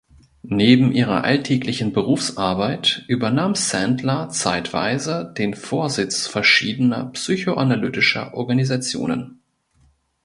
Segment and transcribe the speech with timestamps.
[0.41, 9.43] Neben ihrer alltäglichen Berufsarbeit übernahm Sandler zeitweise den Vorsitz verschiedener psychoanalytischer Organisationen.